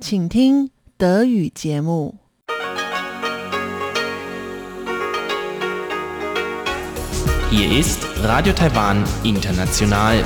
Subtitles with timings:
[0.00, 2.18] 请听德语节目。
[7.50, 10.24] Hier ist Radio Taiwan International.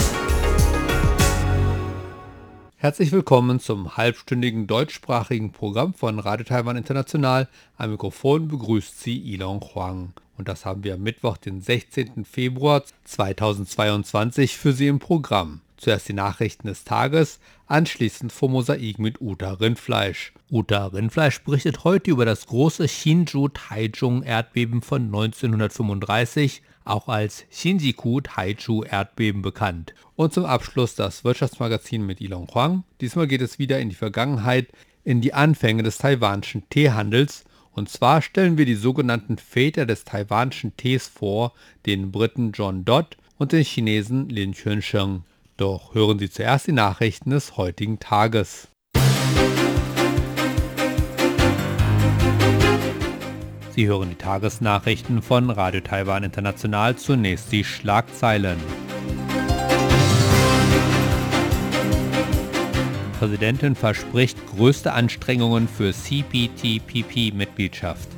[2.77, 7.49] Herzlich willkommen zum halbstündigen deutschsprachigen Programm von Radio Taiwan International.
[7.77, 10.13] Am Mikrofon begrüßt Sie Ilon Huang.
[10.39, 12.25] Und das haben wir am Mittwoch, den 16.
[12.25, 15.63] Februar 2022 für Sie im Programm.
[15.82, 20.32] Zuerst die Nachrichten des Tages, anschließend vom Mosaik mit Uta Rindfleisch.
[20.52, 29.96] Uta Rindfleisch berichtet heute über das große Shinju-Taichung-Erdbeben von 1935, auch als Shinjiku-Taichu-Erdbeben bekannt.
[30.16, 32.84] Und zum Abschluss das Wirtschaftsmagazin mit Ilon Huang.
[33.02, 34.68] Diesmal geht es wieder in die Vergangenheit,
[35.04, 37.44] in die Anfänge des taiwanischen Teehandels.
[37.72, 41.54] Und zwar stellen wir die sogenannten Väter des taiwanischen Tees vor,
[41.88, 45.24] den Briten John Dodd und den Chinesen Lin Chuansheng.
[45.62, 48.70] Doch hören Sie zuerst die Nachrichten des heutigen Tages.
[53.70, 56.96] Sie hören die Tagesnachrichten von Radio Taiwan International.
[56.96, 58.58] Zunächst die Schlagzeilen.
[63.20, 68.10] Präsidentin verspricht größte Anstrengungen für CPTPP-Mitgliedschaft.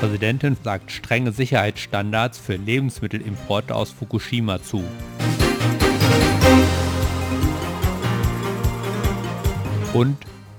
[0.00, 4.84] Präsidentin sagt strenge Sicherheitsstandards für Lebensmittelimporte aus Fukushima zu.
[9.92, 10.16] Und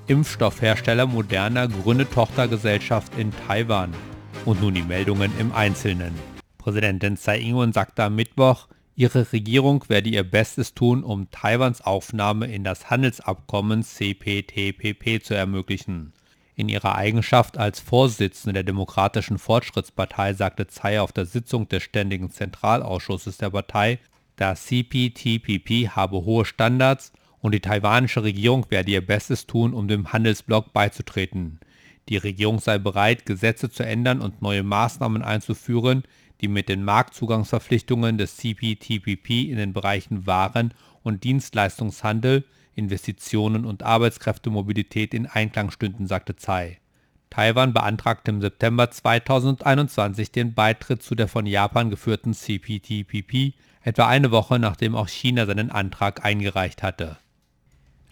[0.07, 3.93] Impfstoffhersteller Moderna gründet Tochtergesellschaft in Taiwan.
[4.43, 6.13] Und nun die Meldungen im Einzelnen.
[6.57, 8.67] Präsidentin Tsai Ing-wen sagte am Mittwoch,
[8.97, 16.11] ihre Regierung werde ihr Bestes tun, um Taiwans Aufnahme in das Handelsabkommen CPTPP zu ermöglichen.
[16.59, 22.31] In ihrer Eigenschaft als Vorsitzende der Demokratischen Fortschrittspartei sagte Tsai auf der Sitzung des Ständigen
[22.31, 23.99] Zentralausschusses der Partei,
[24.35, 30.11] das CPTPP habe hohe Standards und die taiwanische Regierung werde ihr Bestes tun, um dem
[30.11, 31.61] Handelsblock beizutreten.
[32.09, 36.03] Die Regierung sei bereit, Gesetze zu ändern und neue Maßnahmen einzuführen,
[36.41, 40.73] die mit den Marktzugangsverpflichtungen des CPTPP in den Bereichen Waren
[41.03, 42.43] und Dienstleistungshandel,
[42.79, 46.79] Investitionen und Arbeitskräftemobilität in Einklang stünden, sagte Tsai.
[47.29, 53.53] Taiwan beantragte im September 2021 den Beitritt zu der von Japan geführten CPTPP,
[53.83, 57.17] etwa eine Woche nachdem auch China seinen Antrag eingereicht hatte.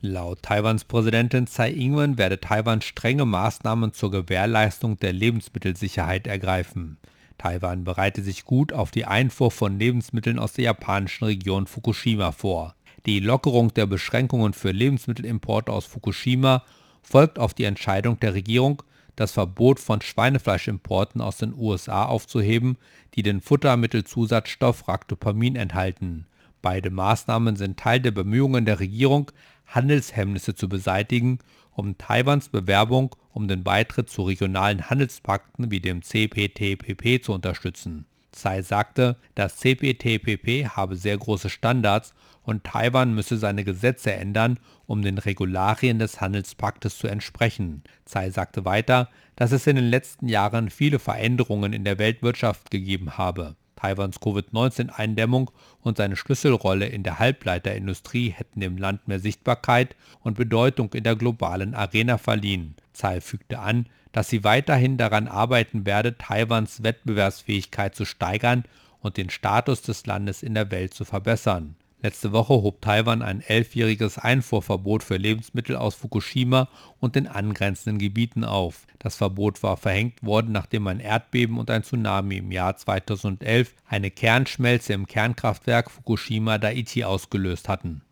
[0.02, 7.00] Laut Taiwans Präsidentin Tsai Ing-wen werde Taiwan strenge Maßnahmen zur Gewährleistung der Lebensmittelsicherheit ergreifen.
[7.40, 12.77] Taiwan bereite sich gut auf die Einfuhr von Lebensmitteln aus der japanischen Region Fukushima vor.
[13.08, 16.66] Die Lockerung der Beschränkungen für Lebensmittelimporte aus Fukushima
[17.02, 18.84] folgt auf die Entscheidung der Regierung,
[19.16, 22.76] das Verbot von Schweinefleischimporten aus den USA aufzuheben,
[23.16, 26.28] die den Futtermittelzusatzstoff Ractopamin enthalten.
[26.62, 29.32] Beide Maßnahmen sind Teil der Bemühungen der Regierung,
[29.68, 31.40] Handelshemmnisse zu beseitigen,
[31.72, 38.06] um Taiwans Bewerbung um den Beitritt zu regionalen Handelspakten wie dem CPTPP zu unterstützen.
[38.34, 42.14] Tsai sagte, das CPTPP habe sehr große Standards
[42.48, 47.84] und Taiwan müsse seine Gesetze ändern, um den Regularien des Handelspaktes zu entsprechen.
[48.06, 53.18] Tsai sagte weiter, dass es in den letzten Jahren viele Veränderungen in der Weltwirtschaft gegeben
[53.18, 53.58] habe.
[53.76, 60.94] Taiwans Covid-19-Eindämmung und seine Schlüsselrolle in der Halbleiterindustrie hätten dem Land mehr Sichtbarkeit und Bedeutung
[60.94, 62.76] in der globalen Arena verliehen.
[62.94, 68.64] Tsai fügte an, dass sie weiterhin daran arbeiten werde, Taiwans Wettbewerbsfähigkeit zu steigern
[69.02, 71.76] und den Status des Landes in der Welt zu verbessern.
[72.04, 76.70] Letzte Woche hob Taiwan ein elfjähriges Einfuhrverbot für Lebensmittel aus Fukushima
[77.00, 78.86] und den angrenzenden Gebieten auf.
[79.00, 84.12] Das Verbot war verhängt worden, nachdem ein Erdbeben und ein Tsunami im Jahr 2011 eine
[84.12, 88.04] Kernschmelze im Kernkraftwerk Fukushima Daiichi ausgelöst hatten.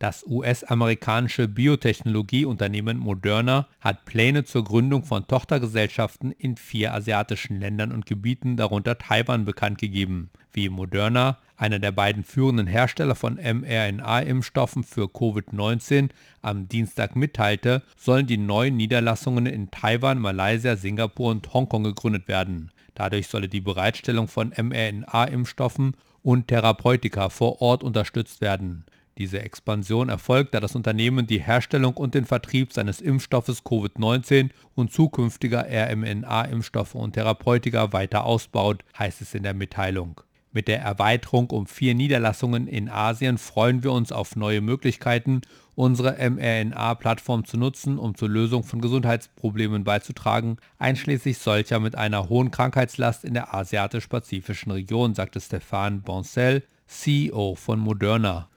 [0.00, 8.06] Das US-amerikanische Biotechnologieunternehmen Moderna hat Pläne zur Gründung von Tochtergesellschaften in vier asiatischen Ländern und
[8.06, 10.30] Gebieten, darunter Taiwan, bekannt gegeben.
[10.54, 16.08] Wie Moderna, einer der beiden führenden Hersteller von mRNA-Impfstoffen für Covid-19,
[16.40, 22.70] am Dienstag mitteilte, sollen die neuen Niederlassungen in Taiwan, Malaysia, Singapur und Hongkong gegründet werden.
[22.94, 25.92] Dadurch solle die Bereitstellung von mRNA-Impfstoffen
[26.22, 28.86] und Therapeutika vor Ort unterstützt werden.
[29.20, 34.94] Diese Expansion erfolgt, da das Unternehmen die Herstellung und den Vertrieb seines Impfstoffes Covid-19 und
[34.94, 40.22] zukünftiger RMNA-Impfstoffe und Therapeutika weiter ausbaut, heißt es in der Mitteilung.
[40.52, 45.42] Mit der Erweiterung um vier Niederlassungen in Asien freuen wir uns auf neue Möglichkeiten,
[45.74, 52.50] unsere mRNA-Plattform zu nutzen, um zur Lösung von Gesundheitsproblemen beizutragen, einschließlich solcher mit einer hohen
[52.50, 58.48] Krankheitslast in der asiatisch-pazifischen Region, sagte Stefan Boncel, CEO von Moderna.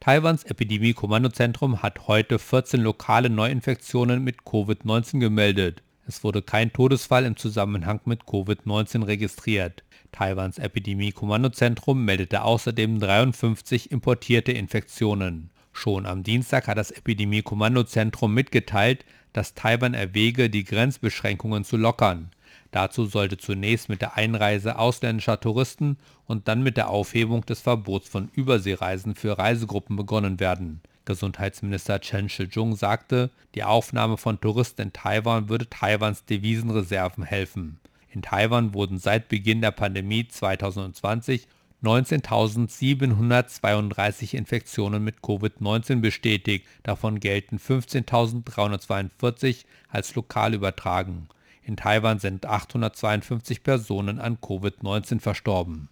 [0.00, 5.82] Taiwans Epidemie-Kommandozentrum hat heute 14 lokale Neuinfektionen mit Covid-19 gemeldet.
[6.06, 9.82] Es wurde kein Todesfall im Zusammenhang mit Covid-19 registriert.
[10.12, 15.50] Taiwans Epidemie-Kommandozentrum meldete außerdem 53 importierte Infektionen.
[15.72, 22.30] Schon am Dienstag hat das Epidemie-Kommandozentrum mitgeteilt, dass Taiwan erwäge, die Grenzbeschränkungen zu lockern.
[22.70, 25.96] Dazu sollte zunächst mit der Einreise ausländischer Touristen
[26.26, 30.80] und dann mit der Aufhebung des Verbots von Überseereisen für Reisegruppen begonnen werden.
[31.04, 37.78] Gesundheitsminister Chen Shih-chung sagte, die Aufnahme von Touristen in Taiwan würde Taiwans Devisenreserven helfen.
[38.10, 41.46] In Taiwan wurden seit Beginn der Pandemie 2020
[41.82, 51.28] 19.732 Infektionen mit Covid-19 bestätigt, davon gelten 15.342 als lokal übertragen.
[51.66, 55.88] In Taiwan sind 852 Personen an Covid-19 verstorben.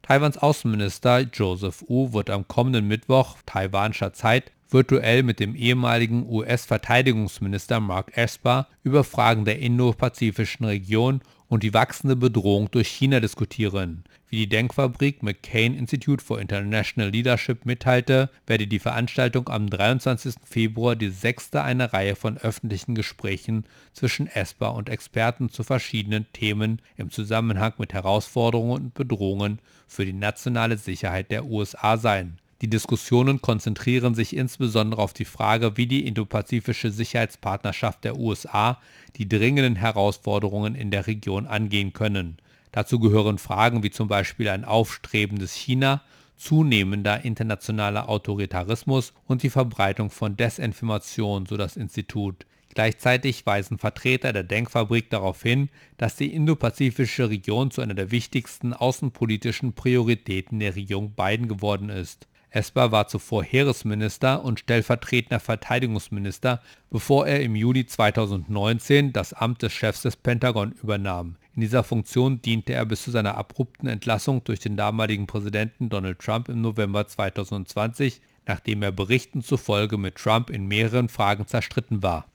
[0.00, 7.80] Taiwans Außenminister Joseph Wu wird am kommenden Mittwoch taiwanischer Zeit virtuell mit dem ehemaligen US-Verteidigungsminister
[7.80, 11.20] Mark Esper über Fragen der indopazifischen Region
[11.52, 14.04] und die wachsende Bedrohung durch China diskutieren.
[14.30, 20.36] Wie die Denkfabrik McCain Institute for International Leadership mitteilte, werde die Veranstaltung am 23.
[20.46, 26.80] Februar die sechste einer Reihe von öffentlichen Gesprächen zwischen Esper und Experten zu verschiedenen Themen
[26.96, 32.38] im Zusammenhang mit Herausforderungen und Bedrohungen für die nationale Sicherheit der USA sein.
[32.62, 38.80] Die Diskussionen konzentrieren sich insbesondere auf die Frage, wie die indopazifische Sicherheitspartnerschaft der USA
[39.16, 42.36] die dringenden Herausforderungen in der Region angehen können.
[42.70, 46.02] Dazu gehören Fragen wie zum Beispiel ein aufstrebendes China,
[46.36, 52.46] zunehmender internationaler Autoritarismus und die Verbreitung von Desinformation, so das Institut.
[52.74, 58.72] Gleichzeitig weisen Vertreter der Denkfabrik darauf hin, dass die indopazifische Region zu einer der wichtigsten
[58.72, 62.28] außenpolitischen Prioritäten der Regierung Biden geworden ist.
[62.52, 66.60] Esper war zuvor Heeresminister und stellvertretender Verteidigungsminister,
[66.90, 71.36] bevor er im Juli 2019 das Amt des Chefs des Pentagon übernahm.
[71.54, 76.18] In dieser Funktion diente er bis zu seiner abrupten Entlassung durch den damaligen Präsidenten Donald
[76.18, 82.26] Trump im November 2020, nachdem er Berichten zufolge mit Trump in mehreren Fragen zerstritten war.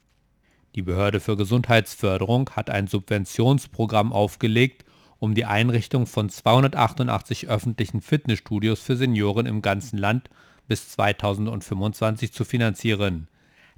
[0.74, 4.84] Die Behörde für Gesundheitsförderung hat ein Subventionsprogramm aufgelegt,
[5.18, 10.30] um die Einrichtung von 288 öffentlichen Fitnessstudios für Senioren im ganzen Land
[10.68, 13.28] bis 2025 zu finanzieren.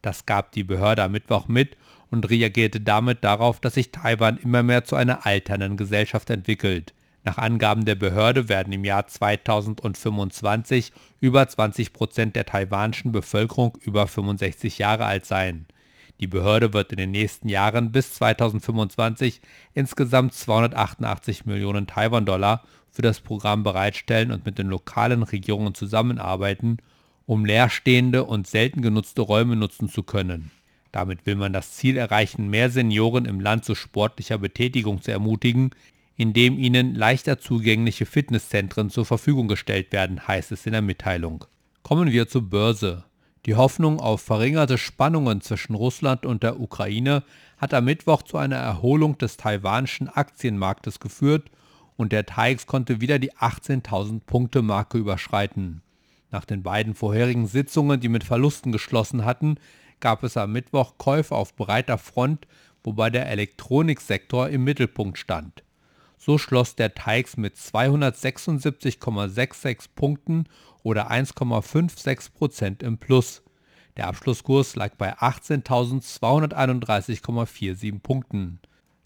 [0.02, 1.76] Das gab die Behörde am Mittwoch mit
[2.10, 6.94] und reagierte damit darauf, dass sich Taiwan immer mehr zu einer alternden Gesellschaft entwickelt.
[7.22, 14.06] Nach Angaben der Behörde werden im Jahr 2025 über 20 Prozent der taiwanischen Bevölkerung über
[14.06, 15.66] 65 Jahre alt sein.
[16.20, 19.40] Die Behörde wird in den nächsten Jahren bis 2025
[19.72, 26.76] insgesamt 288 Millionen Taiwan-Dollar für das Programm bereitstellen und mit den lokalen Regierungen zusammenarbeiten,
[27.24, 30.50] um leerstehende und selten genutzte Räume nutzen zu können.
[30.92, 35.70] Damit will man das Ziel erreichen, mehr Senioren im Land zu sportlicher Betätigung zu ermutigen,
[36.16, 41.46] indem ihnen leichter zugängliche Fitnesszentren zur Verfügung gestellt werden, heißt es in der Mitteilung.
[41.82, 43.04] Kommen wir zur Börse.
[43.46, 47.22] Die Hoffnung auf verringerte Spannungen zwischen Russland und der Ukraine
[47.56, 51.50] hat am Mittwoch zu einer Erholung des taiwanischen Aktienmarktes geführt
[51.96, 55.80] und der TAIX konnte wieder die 18.000 Punkte Marke überschreiten.
[56.30, 59.56] Nach den beiden vorherigen Sitzungen, die mit Verlusten geschlossen hatten,
[60.00, 62.46] gab es am Mittwoch Käufe auf breiter Front,
[62.84, 65.64] wobei der Elektroniksektor im Mittelpunkt stand.
[66.18, 70.46] So schloss der TAIX mit 276,66 Punkten
[70.82, 73.42] oder 1,56 Prozent im Plus.
[73.96, 78.60] Der Abschlusskurs lag bei 18.231,47 Punkten.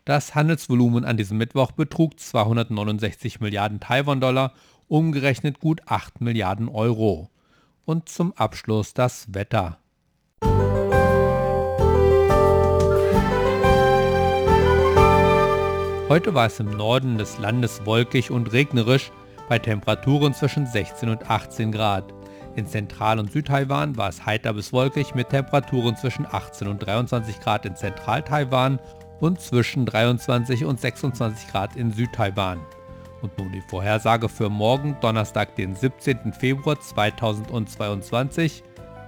[0.04, 4.52] Das Handelsvolumen an diesem Mittwoch betrug 269 Milliarden Taiwan-Dollar,
[4.88, 7.30] umgerechnet gut 8 Milliarden Euro.
[7.86, 9.78] Und zum Abschluss das Wetter.
[16.10, 19.10] Heute war es im Norden des Landes wolkig und regnerisch,
[19.48, 22.12] bei Temperaturen zwischen 16 und 18 Grad.
[22.56, 27.40] In Zentral- und Südtaiwan war es heiter bis wolkig mit Temperaturen zwischen 18 und 23
[27.40, 28.78] Grad in Zentral-Taiwan
[29.20, 32.60] und zwischen 23 und 26 Grad in Südtaiwan.
[33.22, 36.32] Und nun die Vorhersage für morgen, Donnerstag, den 17.
[36.32, 38.62] Februar 2022.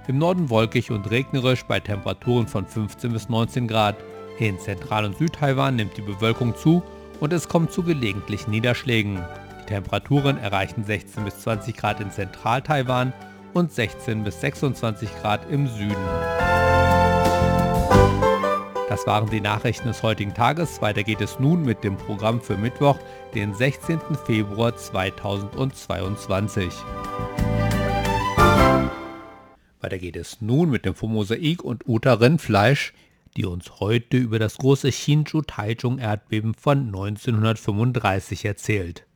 [0.07, 3.95] Im Norden wolkig und regnerisch bei Temperaturen von 15 bis 19 Grad.
[4.39, 6.83] In Zentral- und Südtaiwan nimmt die Bewölkung zu
[7.19, 9.23] und es kommt zu gelegentlichen Niederschlägen.
[9.67, 13.13] Temperaturen erreichen 16 bis 20 Grad in Zentral-Taiwan
[13.53, 15.95] und 16 bis 26 Grad im Süden.
[18.89, 20.81] Das waren die Nachrichten des heutigen Tages.
[20.81, 22.97] Weiter geht es nun mit dem Programm für Mittwoch,
[23.35, 23.99] den 16.
[24.25, 26.73] Februar 2022.
[29.81, 32.93] Weiter geht es nun mit dem Mosaik und Uta Rindfleisch,
[33.35, 39.06] die uns heute über das große Hsinchu Taichung Erdbeben von 1935 erzählt.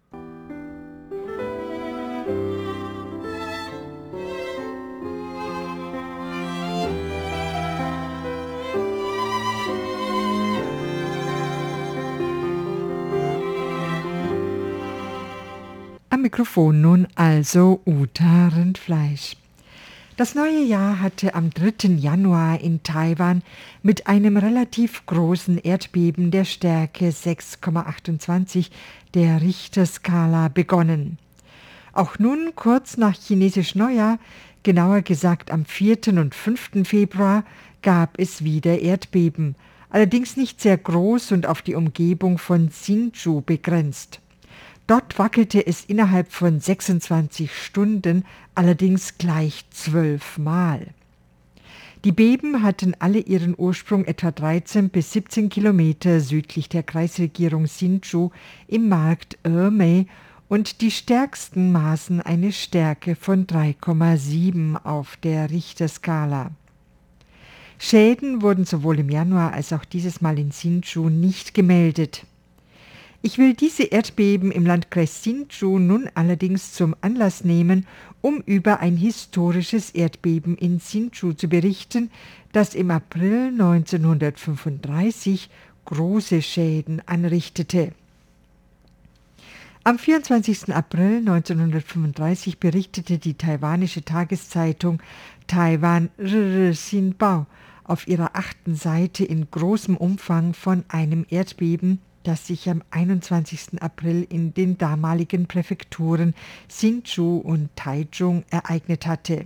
[16.21, 19.35] Mikrofon nun also Uta Rindfleisch.
[20.17, 21.95] Das neue Jahr hatte am 3.
[21.95, 23.41] Januar in Taiwan
[23.81, 28.69] mit einem relativ großen Erdbeben der Stärke 6,28
[29.15, 31.17] der Richterskala begonnen.
[31.93, 34.19] Auch nun kurz nach chinesisch Neujahr,
[34.61, 36.09] genauer gesagt am 4.
[36.09, 36.87] und 5.
[36.87, 37.43] Februar,
[37.81, 39.55] gab es wieder Erdbeben,
[39.89, 44.19] allerdings nicht sehr groß und auf die Umgebung von Hsinchu begrenzt.
[44.91, 50.85] Dort wackelte es innerhalb von 26 Stunden allerdings gleich zwölfmal.
[52.03, 58.31] Die Beben hatten alle ihren Ursprung etwa 13 bis 17 Kilometer südlich der Kreisregierung Hsinchu
[58.67, 60.07] im Markt Ermei
[60.49, 66.51] und die stärksten maßen eine Stärke von 3,7 auf der Richterskala.
[67.79, 72.25] Schäden wurden sowohl im Januar als auch dieses Mal in Hsinchu nicht gemeldet.
[73.23, 77.85] Ich will diese Erdbeben im Landkreis Hsinchu nun allerdings zum Anlass nehmen,
[78.21, 82.09] um über ein historisches Erdbeben in Hsinchu zu berichten,
[82.51, 85.51] das im April 1935
[85.85, 87.91] große Schäden anrichtete.
[89.83, 90.73] Am 24.
[90.73, 94.99] April 1935 berichtete die taiwanische Tageszeitung
[95.45, 96.09] Taiwan
[97.19, 97.45] Bao
[97.83, 103.81] auf ihrer achten Seite in großem Umfang von einem Erdbeben das sich am 21.
[103.81, 106.33] April in den damaligen Präfekturen
[106.69, 109.45] Hsinchu und Taichung ereignet hatte.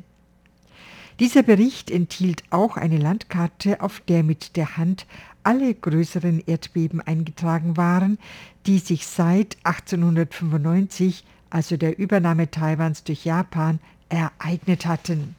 [1.19, 5.05] Dieser Bericht enthielt auch eine Landkarte, auf der mit der Hand
[5.43, 8.17] alle größeren Erdbeben eingetragen waren,
[8.65, 13.79] die sich seit 1895, also der Übernahme Taiwans durch Japan,
[14.09, 15.35] ereignet hatten.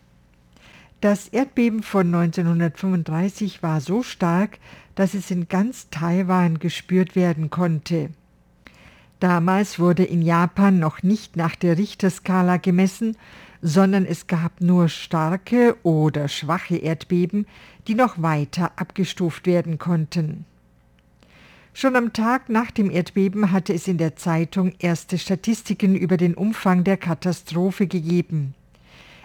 [1.06, 4.58] Das Erdbeben von 1935 war so stark,
[4.96, 8.10] dass es in ganz Taiwan gespürt werden konnte.
[9.20, 13.16] Damals wurde in Japan noch nicht nach der Richterskala gemessen,
[13.62, 17.46] sondern es gab nur starke oder schwache Erdbeben,
[17.86, 20.44] die noch weiter abgestuft werden konnten.
[21.72, 26.34] Schon am Tag nach dem Erdbeben hatte es in der Zeitung erste Statistiken über den
[26.34, 28.54] Umfang der Katastrophe gegeben.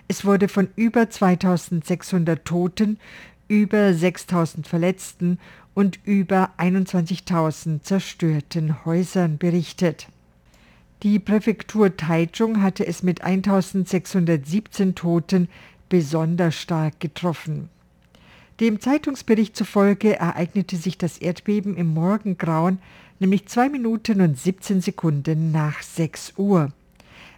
[0.07, 2.99] Es wurde von über 2600 Toten,
[3.47, 5.39] über 6000 Verletzten
[5.73, 10.07] und über 21.000 zerstörten Häusern berichtet.
[11.03, 15.49] Die Präfektur Taichung hatte es mit 1617 Toten
[15.89, 17.69] besonders stark getroffen.
[18.59, 22.77] Dem Zeitungsbericht zufolge ereignete sich das Erdbeben im Morgengrauen,
[23.19, 26.71] nämlich zwei Minuten und 17 Sekunden nach 6 Uhr.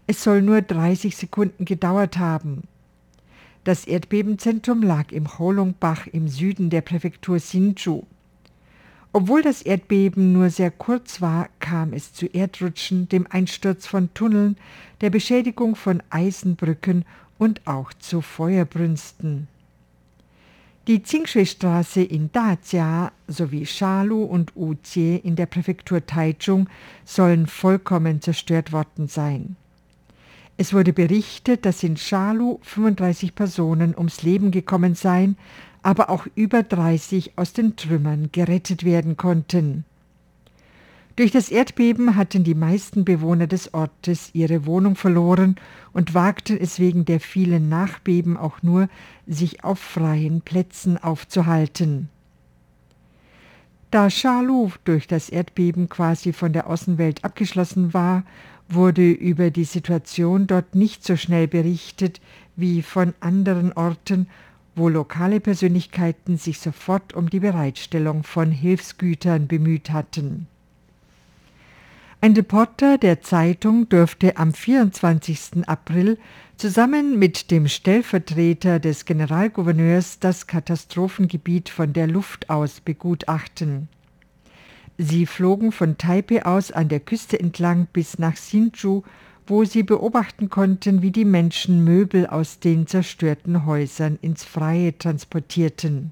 [0.05, 2.63] Es soll nur 30 Sekunden gedauert haben.
[3.63, 8.03] Das Erdbebenzentrum lag im Holongbach im Süden der Präfektur Hsinchu.
[9.13, 14.57] Obwohl das Erdbeben nur sehr kurz war, kam es zu Erdrutschen, dem Einsturz von Tunneln,
[15.01, 17.05] der Beschädigung von Eisenbrücken
[17.38, 19.48] und auch zu Feuerbrünsten.
[20.88, 26.67] Die Tsingshui-Straße in Dajia sowie Shalu und Ujie in der Präfektur Taichung
[27.05, 29.55] sollen vollkommen zerstört worden sein.
[30.57, 35.38] Es wurde berichtet, dass in Shalu 35 Personen ums Leben gekommen seien,
[35.81, 39.83] aber auch über 30 aus den Trümmern gerettet werden konnten.
[41.15, 45.57] Durch das Erdbeben hatten die meisten Bewohner des Ortes ihre Wohnung verloren
[45.91, 48.89] und wagten es wegen der vielen Nachbeben auch nur,
[49.27, 52.10] sich auf freien Plätzen aufzuhalten.
[53.91, 58.24] Da Charlou durch das Erdbeben quasi von der Außenwelt abgeschlossen war,
[58.73, 62.21] wurde über die Situation dort nicht so schnell berichtet
[62.55, 64.27] wie von anderen Orten,
[64.75, 70.47] wo lokale Persönlichkeiten sich sofort um die Bereitstellung von Hilfsgütern bemüht hatten.
[72.21, 75.67] Ein Reporter der Zeitung durfte am 24.
[75.67, 76.17] April
[76.55, 83.89] zusammen mit dem Stellvertreter des Generalgouverneurs das Katastrophengebiet von der Luft aus begutachten.
[84.97, 89.03] Sie flogen von Taipei aus an der Küste entlang bis nach Hsinchu
[89.47, 96.12] wo sie beobachten konnten, wie die Menschen Möbel aus den zerstörten Häusern ins Freie transportierten.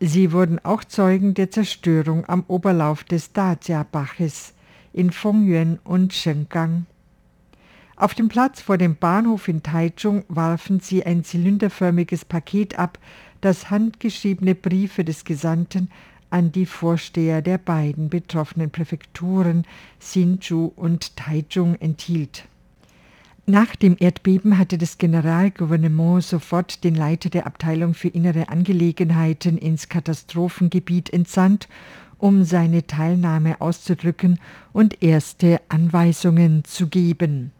[0.00, 4.54] Sie wurden auch Zeugen der Zerstörung am Oberlauf des Dajia-Baches
[4.92, 6.86] in Fengyuan und Shenggang.
[7.94, 12.98] Auf dem Platz vor dem Bahnhof in Taichung warfen sie ein zylinderförmiges Paket ab,
[13.40, 15.88] das handgeschriebene Briefe des Gesandten
[16.32, 19.64] an die Vorsteher der beiden betroffenen Präfekturen
[20.00, 22.44] Hsinchu und Taichung enthielt.
[23.44, 29.88] Nach dem Erdbeben hatte das Generalgouvernement sofort den Leiter der Abteilung für innere Angelegenheiten ins
[29.88, 31.68] Katastrophengebiet entsandt,
[32.18, 34.38] um seine Teilnahme auszudrücken
[34.72, 37.50] und erste Anweisungen zu geben.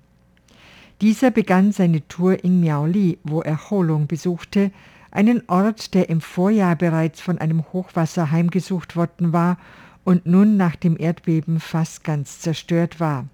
[1.01, 4.71] Dieser begann seine Tour in Miaoli, wo er Holung besuchte,
[5.13, 9.59] einen Ort, der im Vorjahr bereits von einem Hochwasser heimgesucht worden war
[10.05, 13.29] und nun nach dem Erdbeben fast ganz zerstört war.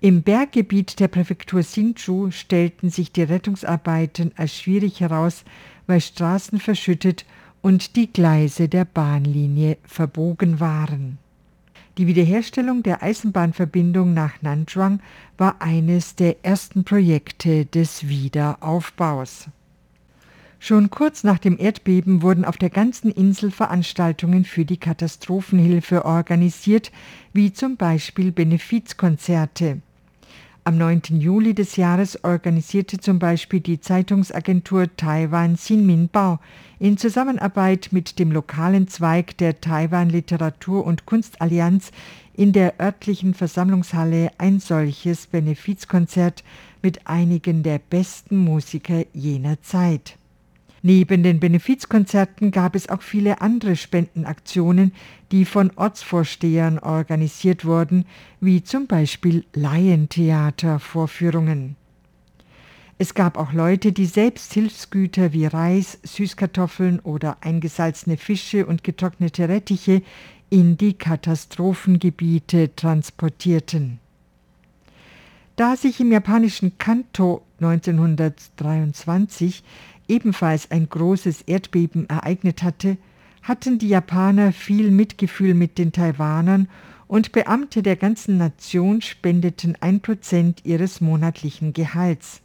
[0.00, 5.44] Im Berggebiet der Präfektur Hsinchu stellten sich die Rettungsarbeiten als schwierig heraus,
[5.86, 7.24] weil Straßen verschüttet
[7.62, 11.18] und die Gleise der Bahnlinie verbogen waren.
[11.96, 15.00] Die Wiederherstellung der Eisenbahnverbindung nach Nanzhuang
[15.36, 19.48] war eines der ersten Projekte des Wiederaufbaus.
[20.60, 26.90] Schon kurz nach dem Erdbeben wurden auf der ganzen Insel Veranstaltungen für die Katastrophenhilfe organisiert,
[27.32, 29.80] wie zum Beispiel Benefizkonzerte.
[30.64, 31.02] Am 9.
[31.18, 36.40] Juli des Jahres organisierte zum Beispiel die Zeitungsagentur Taiwan Xinminbao
[36.78, 41.90] in Zusammenarbeit mit dem lokalen Zweig der Taiwan Literatur- und Kunstallianz
[42.34, 46.44] in der örtlichen Versammlungshalle ein solches Benefizkonzert
[46.82, 50.18] mit einigen der besten Musiker jener Zeit.
[50.82, 54.92] Neben den Benefizkonzerten gab es auch viele andere Spendenaktionen,
[55.32, 58.04] die von Ortsvorstehern organisiert wurden,
[58.40, 61.74] wie zum Beispiel Laientheatervorführungen.
[63.00, 69.48] Es gab auch Leute, die selbst Hilfsgüter wie Reis, Süßkartoffeln oder eingesalzene Fische und getrocknete
[69.48, 70.02] Rettiche
[70.50, 74.00] in die Katastrophengebiete transportierten.
[75.54, 79.62] Da sich im japanischen Kanto 1923
[80.08, 82.96] ebenfalls ein großes Erdbeben ereignet hatte,
[83.42, 86.68] hatten die Japaner viel Mitgefühl mit den Taiwanern
[87.06, 92.42] und Beamte der ganzen Nation spendeten ein Prozent ihres monatlichen Gehalts.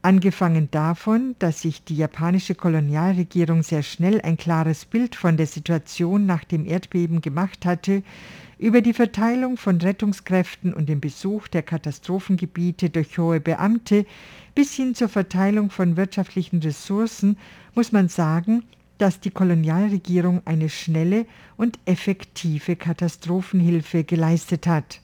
[0.00, 6.24] Angefangen davon, dass sich die japanische Kolonialregierung sehr schnell ein klares Bild von der Situation
[6.24, 8.04] nach dem Erdbeben gemacht hatte,
[8.58, 14.04] über die Verteilung von Rettungskräften und den Besuch der Katastrophengebiete durch hohe Beamte
[14.54, 17.36] bis hin zur Verteilung von wirtschaftlichen Ressourcen
[17.74, 18.64] muss man sagen,
[18.98, 25.00] dass die Kolonialregierung eine schnelle und effektive Katastrophenhilfe geleistet hat.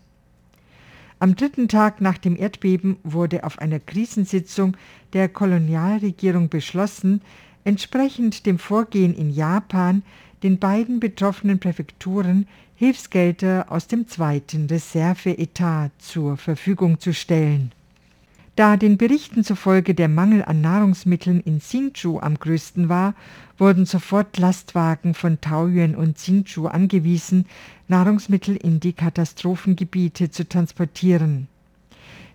[1.20, 4.76] Am dritten Tag nach dem Erdbeben wurde auf einer Krisensitzung
[5.12, 7.22] der Kolonialregierung beschlossen,
[7.64, 10.03] entsprechend dem Vorgehen in Japan
[10.42, 12.46] den beiden betroffenen Präfekturen
[12.77, 17.72] Hilfsgelder aus dem zweiten Reserveetat zur Verfügung zu stellen.
[18.57, 23.14] Da den Berichten zufolge der Mangel an Nahrungsmitteln in Hsinchu am größten war,
[23.59, 27.46] wurden sofort Lastwagen von Taoyuan und Hsinchu angewiesen,
[27.88, 31.48] Nahrungsmittel in die Katastrophengebiete zu transportieren.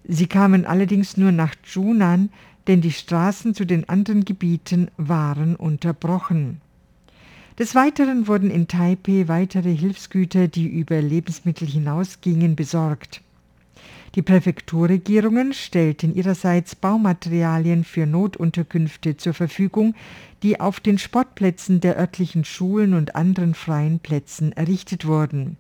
[0.06, 2.30] Sie kamen allerdings nur nach Zhunan,
[2.70, 6.62] denn die Straßen zu den anderen Gebieten waren unterbrochen.
[7.58, 13.22] Des Weiteren wurden in Taipeh weitere Hilfsgüter, die über Lebensmittel hinausgingen, besorgt.
[14.14, 19.96] Die Präfekturregierungen stellten ihrerseits Baumaterialien für Notunterkünfte zur Verfügung,
[20.44, 25.58] die auf den Sportplätzen der örtlichen Schulen und anderen freien Plätzen errichtet wurden.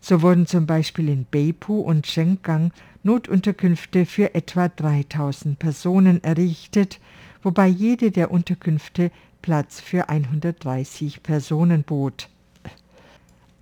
[0.00, 2.72] So wurden zum Beispiel in Beipu und Shenggang
[3.06, 7.00] Notunterkünfte für etwa 3000 Personen errichtet,
[7.42, 12.28] wobei jede der Unterkünfte Platz für 130 Personen bot.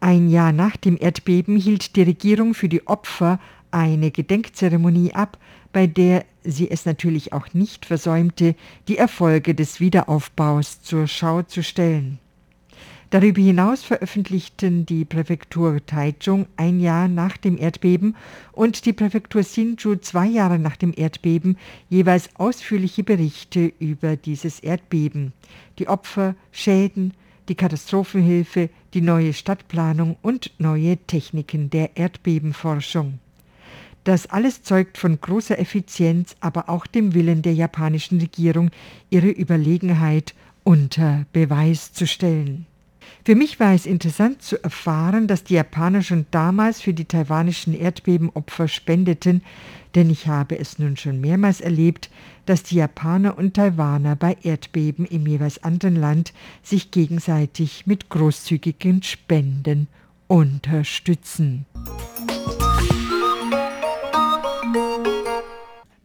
[0.01, 3.39] Ein Jahr nach dem Erdbeben hielt die Regierung für die Opfer
[3.71, 5.39] eine Gedenkzeremonie ab,
[5.73, 8.55] bei der sie es natürlich auch nicht versäumte,
[8.89, 12.19] die Erfolge des Wiederaufbaus zur Schau zu stellen.
[13.15, 18.17] Darüber hinaus veröffentlichten die Präfektur Taichung ein Jahr nach dem Erdbeben
[18.51, 21.57] und die Präfektur Hsinchu zwei Jahre nach dem Erdbeben
[21.89, 25.33] jeweils ausführliche Berichte über dieses Erdbeben,
[25.79, 27.15] die Opfer, Schäden,
[27.49, 33.21] die Katastrophenhilfe, die neue Stadtplanung und neue Techniken der Erdbebenforschung.
[34.03, 38.73] Das alles zeugt von großer Effizienz, aber auch dem Willen der japanischen Regierung,
[39.09, 42.67] ihre Überlegenheit unter Beweis zu stellen.
[43.27, 47.73] Für mich war es interessant zu erfahren, dass die Japaner schon damals für die taiwanischen
[47.73, 49.43] Erdbebenopfer spendeten,
[49.95, 52.11] denn ich habe es nun schon mehrmals erlebt,
[52.45, 59.03] dass die Japaner und Taiwaner bei Erdbeben im jeweils anderen Land sich gegenseitig mit großzügigen
[59.03, 59.89] Spenden
[60.27, 61.65] unterstützen.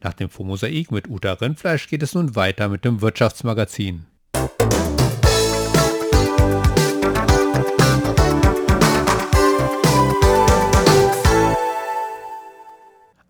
[0.01, 4.05] Nach dem Mosaik mit Uta Rindfleisch geht es nun weiter mit dem Wirtschaftsmagazin.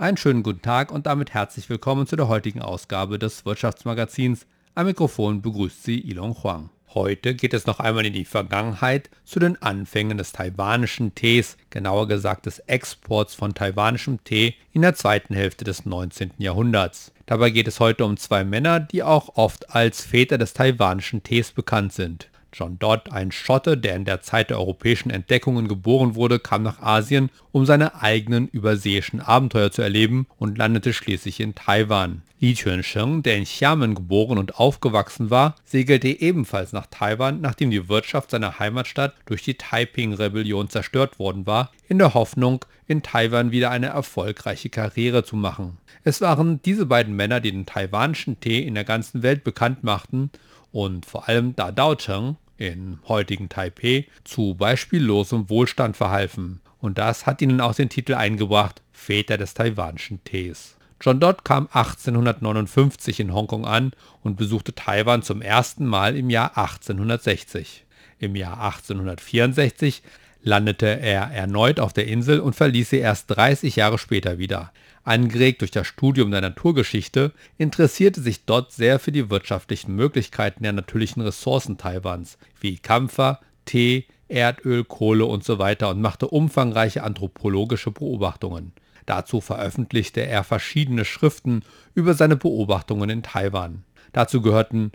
[0.02, 4.48] Einen schönen guten Tag und damit herzlich willkommen zu der heutigen Ausgabe des Wirtschaftsmagazins.
[4.74, 6.70] Am Mikrofon begrüßt Sie Ilon Huang.
[6.94, 12.08] Heute geht es noch einmal in die Vergangenheit zu den Anfängen des taiwanischen Tees, genauer
[12.08, 16.32] gesagt des Exports von taiwanischem Tee in der zweiten Hälfte des 19.
[16.38, 17.12] Jahrhunderts.
[17.26, 21.52] Dabei geht es heute um zwei Männer, die auch oft als Väter des taiwanischen Tees
[21.52, 22.30] bekannt sind.
[22.54, 26.82] John Dodd, ein Schotte, der in der Zeit der europäischen Entdeckungen geboren wurde, kam nach
[26.82, 32.24] Asien, um seine eigenen überseeischen Abenteuer zu erleben und landete schließlich in Taiwan.
[32.42, 37.90] Li Chuansheng, der in Xiamen geboren und aufgewachsen war, segelte ebenfalls nach Taiwan, nachdem die
[37.90, 43.72] Wirtschaft seiner Heimatstadt durch die Taiping-Rebellion zerstört worden war, in der Hoffnung, in Taiwan wieder
[43.72, 45.78] eine erfolgreiche Karriere zu machen.
[46.06, 50.32] Es waren diese beiden Männer, die den taiwanischen Tee in der ganzen Welt bekannt machten
[50.72, 56.62] und vor allem da Daocheng in heutigen Taipeh zu beispiellosem Wohlstand verhalfen.
[56.80, 60.76] Und das hat ihnen auch den Titel eingebracht, Väter des taiwanischen Tees.
[61.02, 66.58] John Dodd kam 1859 in Hongkong an und besuchte Taiwan zum ersten Mal im Jahr
[66.58, 67.86] 1860.
[68.20, 70.04] Im Jahr 1864
[70.42, 74.74] landete er erneut auf der Insel und verließ sie erst 30 Jahre später wieder.
[75.10, 80.72] Angeregt durch das Studium der Naturgeschichte interessierte sich Dodd sehr für die wirtschaftlichen Möglichkeiten der
[80.72, 85.76] natürlichen Ressourcen Taiwans, wie Kampfer, Tee, Erdöl, Kohle usw.
[85.80, 88.72] So und machte umfangreiche anthropologische Beobachtungen.
[89.08, 91.64] Dazu veröffentlichte er verschiedene Schriften
[91.96, 93.86] über seine Beobachtungen in Taiwan.
[94.14, 94.92] Dazu gehörten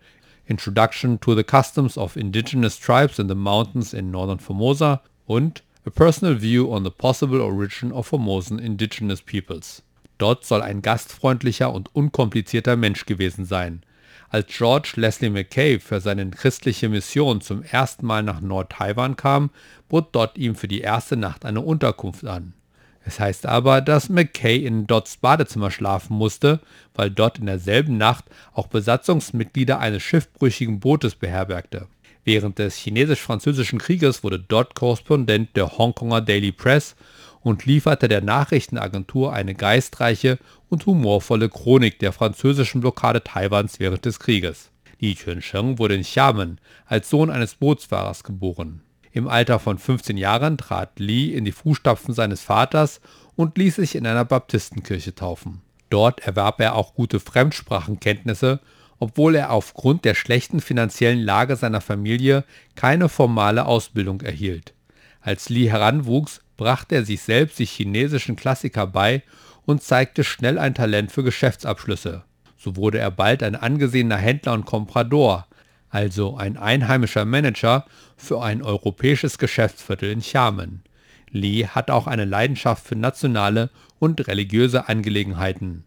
[0.46, 5.90] Introduction to the Customs of Indigenous Tribes in the Mountains in Northern Formosa und A
[5.90, 9.82] Personal View on the Possible Origin of Formosan Indigenous Peoples.
[10.24, 13.82] Dodd soll ein gastfreundlicher und unkomplizierter Mensch gewesen sein.
[14.30, 19.50] Als George Leslie Mackay für seine christliche Mission zum ersten Mal nach Nord-Taiwan kam,
[19.90, 22.54] bot Dodd ihm für die erste Nacht eine Unterkunft an.
[23.04, 26.60] Es heißt aber, dass McKay in Dodds Badezimmer schlafen musste,
[26.94, 31.86] weil Dodd in derselben Nacht auch Besatzungsmitglieder eines schiffbrüchigen Bootes beherbergte.
[32.24, 36.96] Während des Chinesisch-Französischen Krieges wurde Dodd Korrespondent der Hongkonger Daily Press
[37.44, 40.38] und lieferte der Nachrichtenagentur eine geistreiche
[40.70, 44.70] und humorvolle Chronik der französischen Blockade Taiwans während des Krieges.
[44.98, 48.80] Li Chunsheng wurde in Xiamen als Sohn eines Bootsfahrers geboren.
[49.12, 53.00] Im Alter von 15 Jahren trat Li in die Fußstapfen seines Vaters
[53.36, 55.60] und ließ sich in einer Baptistenkirche taufen.
[55.90, 58.60] Dort erwarb er auch gute Fremdsprachenkenntnisse,
[58.98, 64.72] obwohl er aufgrund der schlechten finanziellen Lage seiner Familie keine formale Ausbildung erhielt.
[65.20, 69.22] Als Li heranwuchs, brachte er sich selbst die chinesischen Klassiker bei
[69.66, 72.24] und zeigte schnell ein Talent für Geschäftsabschlüsse.
[72.56, 75.46] So wurde er bald ein angesehener Händler und Comprador,
[75.90, 77.86] also ein einheimischer Manager
[78.16, 80.82] für ein europäisches Geschäftsviertel in Xiamen.
[81.30, 85.84] Li hat auch eine Leidenschaft für nationale und religiöse Angelegenheiten.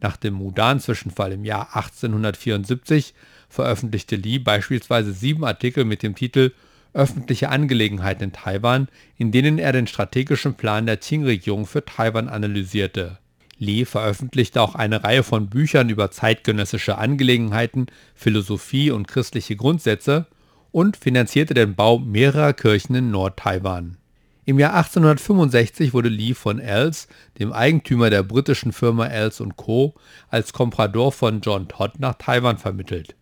[0.00, 3.14] Nach dem Mudan-Zwischenfall im Jahr 1874
[3.48, 6.52] veröffentlichte Li beispielsweise sieben Artikel mit dem Titel
[6.92, 13.18] Öffentliche Angelegenheiten in Taiwan, in denen er den strategischen Plan der Qing-Regierung für Taiwan analysierte.
[13.58, 20.26] Lee veröffentlichte auch eine Reihe von Büchern über zeitgenössische Angelegenheiten, Philosophie und christliche Grundsätze
[20.72, 23.98] und finanzierte den Bau mehrerer Kirchen in Nord-Taiwan.
[24.46, 27.06] Im Jahr 1865 wurde Lee von Els,
[27.38, 29.94] dem Eigentümer der britischen Firma Els Co.,
[30.28, 33.14] als Komprador von John Todd nach Taiwan vermittelt.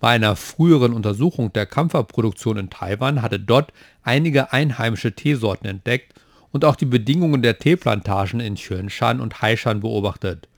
[0.00, 3.72] Bei einer früheren Untersuchung der Kampferproduktion in Taiwan hatte Dodd
[4.04, 6.14] einige einheimische Teesorten entdeckt
[6.52, 10.48] und auch die Bedingungen der Teeplantagen in Xuanshan und Haishan beobachtet.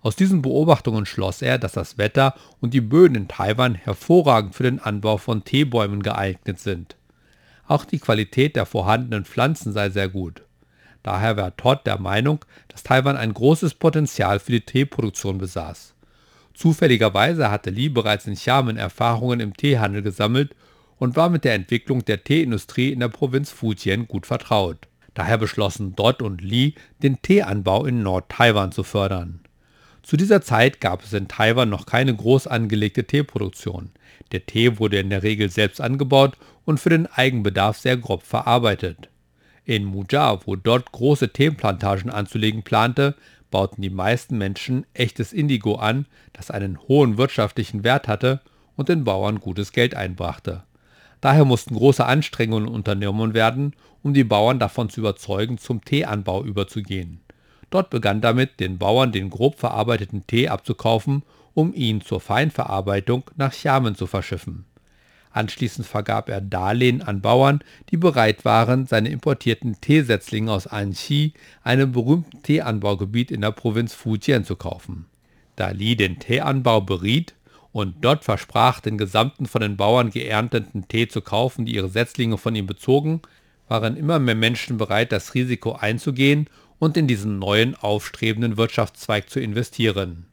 [0.00, 4.62] Aus diesen Beobachtungen schloss er, dass das Wetter und die Böden in Taiwan hervorragend für
[4.62, 6.96] den Anbau von Teebäumen geeignet sind.
[7.66, 10.42] Auch die Qualität der vorhandenen Pflanzen sei sehr gut.
[11.02, 15.94] Daher war Todd der Meinung, dass Taiwan ein großes Potenzial für die Teeproduktion besaß.
[16.54, 20.54] Zufälligerweise hatte Lee bereits in Xiamen Erfahrungen im Teehandel gesammelt
[20.98, 24.88] und war mit der Entwicklung der Teeindustrie in der Provinz Fujian gut vertraut.
[25.14, 29.40] Daher beschlossen Dodd und Lee, den Teeanbau in Nord-Taiwan zu fördern.
[30.02, 33.90] Zu dieser Zeit gab es in Taiwan noch keine groß angelegte Teeproduktion.
[34.32, 39.08] Der Tee wurde in der Regel selbst angebaut und für den Eigenbedarf sehr grob verarbeitet.
[39.64, 43.14] In Mujia, wo Dodd große Teeplantagen anzulegen plante,
[43.50, 48.40] bauten die meisten Menschen echtes Indigo an, das einen hohen wirtschaftlichen Wert hatte
[48.76, 50.62] und den Bauern gutes Geld einbrachte.
[51.20, 57.20] Daher mussten große Anstrengungen unternommen werden, um die Bauern davon zu überzeugen, zum Teeanbau überzugehen.
[57.68, 61.22] Dort begann damit, den Bauern den grob verarbeiteten Tee abzukaufen,
[61.54, 64.64] um ihn zur Feinverarbeitung nach Xiamen zu verschiffen.
[65.32, 71.92] Anschließend vergab er Darlehen an Bauern, die bereit waren, seine importierten Teesetzlinge aus Anxi, einem
[71.92, 75.06] berühmten Teeanbaugebiet in der Provinz Fujian, zu kaufen.
[75.54, 77.34] Da Li den Teeanbau beriet
[77.72, 82.36] und dort versprach, den gesamten von den Bauern geernteten Tee zu kaufen, die ihre Setzlinge
[82.36, 83.22] von ihm bezogen,
[83.68, 86.48] waren immer mehr Menschen bereit, das Risiko einzugehen
[86.80, 90.26] und in diesen neuen aufstrebenden Wirtschaftszweig zu investieren.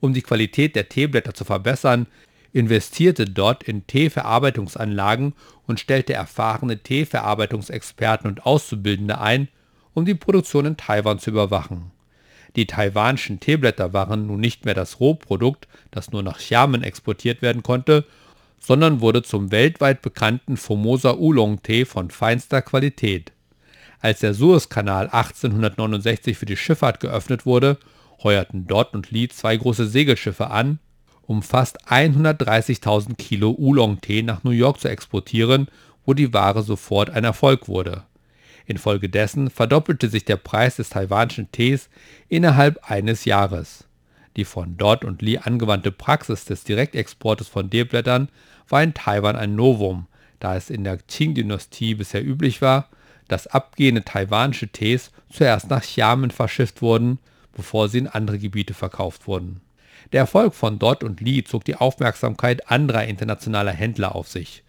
[0.00, 2.06] Um die Qualität der Teeblätter zu verbessern,
[2.52, 5.34] investierte dort in Teeverarbeitungsanlagen
[5.66, 9.48] und stellte erfahrene Teeverarbeitungsexperten und Auszubildende ein,
[9.94, 11.92] um die Produktion in Taiwan zu überwachen.
[12.56, 17.62] Die taiwanischen Teeblätter waren nun nicht mehr das Rohprodukt, das nur nach Xiamen exportiert werden
[17.62, 18.04] konnte,
[18.58, 23.32] sondern wurde zum weltweit bekannten Formosa Oolong-Tee von feinster Qualität.
[24.00, 27.78] Als der Suezkanal 1869 für die Schifffahrt geöffnet wurde,
[28.22, 30.78] heuerten Dott und Lee zwei große Segelschiffe an,
[31.30, 35.68] um fast 130.000 Kilo Oolong-Tee nach New York zu exportieren,
[36.04, 38.02] wo die Ware sofort ein Erfolg wurde.
[38.66, 41.88] Infolgedessen verdoppelte sich der Preis des taiwanischen Tees
[42.28, 43.84] innerhalb eines Jahres.
[44.36, 48.28] Die von Dodd und Lee angewandte Praxis des Direktexportes von Teeblättern
[48.68, 50.08] war in Taiwan ein Novum,
[50.40, 52.88] da es in der Qing-Dynastie bisher üblich war,
[53.28, 57.20] dass abgehende taiwanische Tees zuerst nach Xiamen verschifft wurden,
[57.52, 59.60] bevor sie in andere Gebiete verkauft wurden.
[60.12, 64.62] Der Erfolg von Dodd und Lee zog die Aufmerksamkeit anderer internationaler Händler auf sich.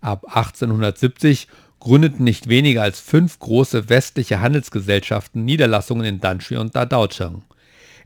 [0.00, 1.48] Ab 1870
[1.80, 7.42] gründeten nicht weniger als fünf große westliche Handelsgesellschaften Niederlassungen in Danshui und Dadaocheng.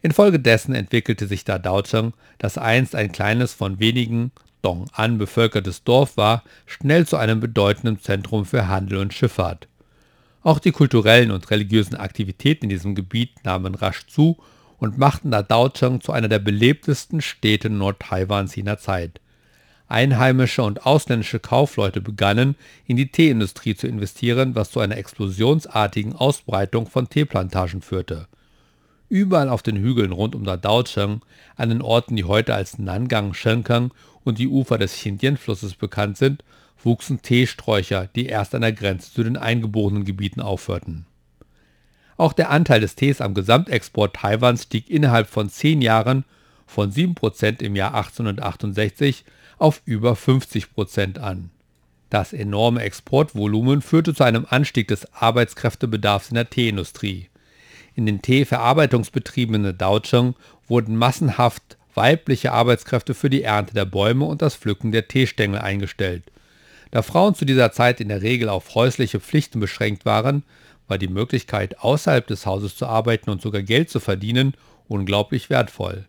[0.02, 7.06] Infolgedessen entwickelte sich Dadaocheng, das einst ein kleines von wenigen Dong-an bevölkertes Dorf war, schnell
[7.06, 9.68] zu einem bedeutenden Zentrum für Handel und Schifffahrt.
[10.42, 14.38] Auch die kulturellen und religiösen Aktivitäten in diesem Gebiet nahmen rasch zu
[14.82, 19.20] und machten Dadaocheng zu einer der belebtesten Städte Nord-Taiwans jener Zeit.
[19.86, 22.56] Einheimische und ausländische Kaufleute begannen,
[22.88, 28.26] in die Teeindustrie zu investieren, was zu einer explosionsartigen Ausbreitung von Teeplantagen führte.
[29.08, 31.20] Überall auf den Hügeln rund um Dadaocheng,
[31.54, 36.42] an den Orten, die heute als Nangang, Shenkang und die Ufer des Xindian-Flusses bekannt sind,
[36.82, 41.06] wuchsen Teesträucher, die erst an der Grenze zu den eingeborenen Gebieten aufhörten
[42.16, 46.24] auch der Anteil des Tees am Gesamtexport Taiwans stieg innerhalb von zehn Jahren
[46.66, 49.24] von 7% im Jahr 1868
[49.58, 51.50] auf über 50% an.
[52.10, 57.28] Das enorme Exportvolumen führte zu einem Anstieg des Arbeitskräftebedarfs in der Teeindustrie.
[57.94, 60.34] In den Teeverarbeitungsbetrieben in Daocheng
[60.66, 66.24] wurden massenhaft weibliche Arbeitskräfte für die Ernte der Bäume und das Pflücken der Teestängel eingestellt.
[66.90, 70.42] Da Frauen zu dieser Zeit in der Regel auf häusliche Pflichten beschränkt waren,
[70.88, 74.54] war die Möglichkeit, außerhalb des Hauses zu arbeiten und sogar Geld zu verdienen,
[74.88, 76.06] unglaublich wertvoll.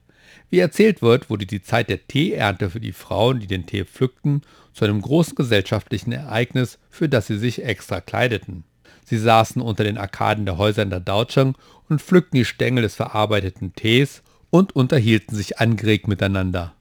[0.50, 4.42] Wie erzählt wird, wurde die Zeit der Teeernte für die Frauen, die den Tee pflückten,
[4.74, 8.64] zu einem großen gesellschaftlichen Ereignis, für das sie sich extra kleideten.
[9.06, 11.56] Sie saßen unter den Arkaden der Häuser in der Daocheng
[11.90, 16.74] und pflückten die Stängel des verarbeiteten Tees und unterhielten sich angeregt miteinander.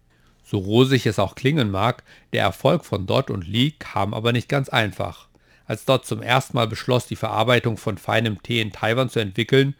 [0.45, 4.49] So rosig es auch klingen mag, der Erfolg von Dott und Lee kam aber nicht
[4.49, 5.29] ganz einfach.
[5.73, 9.75] Als dort zum ersten Mal beschloss, die Verarbeitung von feinem Tee in Taiwan zu entwickeln,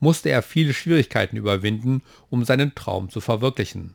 [0.00, 3.94] musste er viele Schwierigkeiten überwinden, um seinen Traum zu verwirklichen.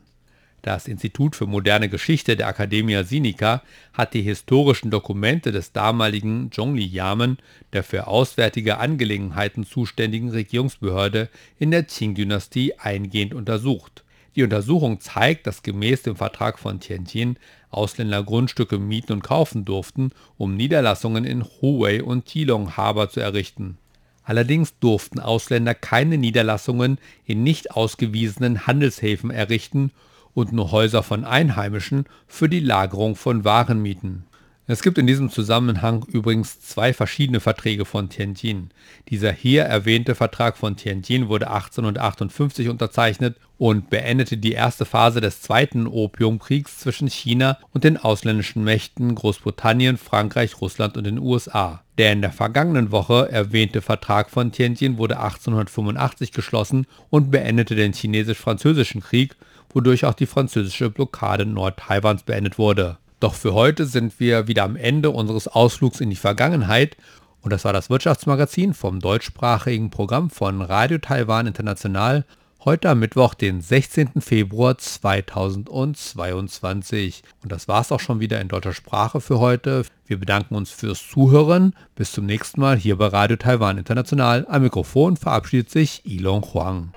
[0.62, 3.62] Das Institut für moderne Geschichte der Academia Sinica
[3.92, 7.36] hat die historischen Dokumente des damaligen Zhongli-Yamen,
[7.74, 14.04] der für auswärtige Angelegenheiten zuständigen Regierungsbehörde in der Qing-Dynastie, eingehend untersucht.
[14.36, 17.36] Die Untersuchung zeigt, dass gemäß dem Vertrag von Tianjin
[17.72, 23.78] Ausländer Grundstücke mieten und kaufen durften, um Niederlassungen in Huwei und Keelung Harbor zu errichten.
[24.24, 29.90] Allerdings durften Ausländer keine Niederlassungen in nicht ausgewiesenen Handelshäfen errichten
[30.34, 34.24] und nur Häuser von Einheimischen für die Lagerung von Waren mieten
[34.72, 38.70] es gibt in diesem Zusammenhang übrigens zwei verschiedene Verträge von Tianjin.
[39.10, 45.42] Dieser hier erwähnte Vertrag von Tianjin wurde 1858 unterzeichnet und beendete die erste Phase des
[45.42, 51.82] Zweiten Opiumkriegs zwischen China und den ausländischen Mächten Großbritannien, Frankreich, Russland und den USA.
[51.98, 57.92] Der in der vergangenen Woche erwähnte Vertrag von Tianjin wurde 1885 geschlossen und beendete den
[57.92, 59.36] Chinesisch-Französischen Krieg,
[59.74, 62.96] wodurch auch die französische Blockade Nord-Taiwans beendet wurde.
[63.22, 66.96] Doch für heute sind wir wieder am Ende unseres Ausflugs in die Vergangenheit
[67.40, 72.24] und das war das Wirtschaftsmagazin vom deutschsprachigen Programm von Radio Taiwan International,
[72.64, 74.20] Heute am Mittwoch, den 16.
[74.20, 77.24] Februar 2022.
[77.42, 79.84] Und das war's auch schon wieder in deutscher Sprache für heute.
[80.06, 81.74] Wir bedanken uns fürs Zuhören.
[81.96, 84.46] Bis zum nächsten Mal hier bei Radio Taiwan International.
[84.48, 86.92] Am Mikrofon verabschiedet sich Ilon Huang.